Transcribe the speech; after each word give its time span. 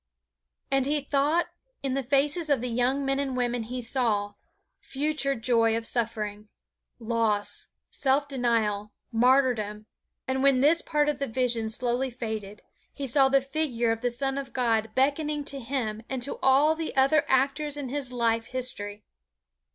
And 0.71 0.87
he 0.87 0.99
thought 1.01 1.45
in 1.83 1.93
the 1.93 2.01
faces 2.01 2.49
of 2.49 2.59
the 2.61 2.69
young 2.71 3.05
men 3.05 3.19
and 3.19 3.37
women 3.37 3.61
he 3.61 3.83
saw 3.83 4.33
future 4.79 5.35
joy 5.35 5.77
of 5.77 5.85
suffering, 5.85 6.49
loss, 6.97 7.67
self 7.91 8.27
denial, 8.27 8.93
martyrdom. 9.11 9.85
And 10.27 10.41
when 10.41 10.59
this 10.59 10.81
part 10.81 11.07
of 11.07 11.19
the 11.19 11.27
vision 11.27 11.69
slowly 11.69 12.09
faded, 12.09 12.63
he 12.91 13.05
saw 13.05 13.29
the 13.29 13.41
figure 13.41 13.91
of 13.91 14.01
the 14.01 14.09
Son 14.09 14.39
of 14.39 14.53
God 14.53 14.89
beckoning 14.95 15.43
to 15.43 15.59
him 15.59 16.01
and 16.09 16.23
to 16.23 16.39
all 16.41 16.73
the 16.73 16.95
other 16.95 17.23
actors 17.27 17.77
in 17.77 17.89
his 17.89 18.11
life 18.11 18.47
history. 18.47 19.03